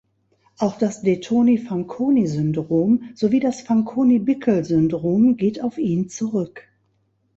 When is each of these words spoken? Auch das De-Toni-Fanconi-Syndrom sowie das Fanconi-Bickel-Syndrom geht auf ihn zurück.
Auch 0.57 0.79
das 0.79 1.03
De-Toni-Fanconi-Syndrom 1.03 3.11
sowie 3.13 3.39
das 3.39 3.61
Fanconi-Bickel-Syndrom 3.61 5.37
geht 5.37 5.61
auf 5.63 5.77
ihn 5.77 6.09
zurück. 6.09 6.67